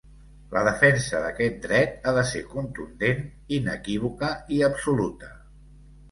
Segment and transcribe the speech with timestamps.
[0.53, 3.21] La defensa d’aquest dret ha de ser contundent,
[3.59, 5.31] inequívoca i absoluta.